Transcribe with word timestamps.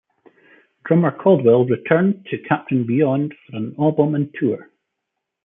Drummer 0.83 1.11
Caldwell 1.11 1.65
returned 1.65 2.25
to 2.31 2.39
Captain 2.41 2.87
Beyond 2.87 3.35
for 3.45 3.57
an 3.57 3.75
album 3.77 4.15
and 4.15 4.33
tour. 4.33 4.71